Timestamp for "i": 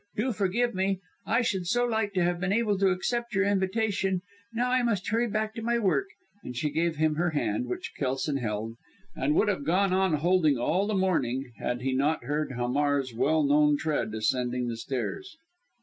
1.27-1.43, 4.71-4.81